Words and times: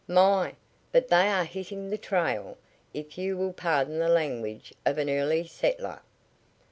My, 0.07 0.55
but 0.91 1.09
they 1.09 1.27
are 1.27 1.43
hitting 1.45 1.91
the 1.91 1.97
trail, 1.99 2.57
if 2.91 3.19
you 3.19 3.37
will 3.37 3.53
pardon 3.53 3.99
the 3.99 4.09
language 4.09 4.73
of 4.83 4.97
an 4.97 5.11
early 5.11 5.45
settler. 5.45 6.01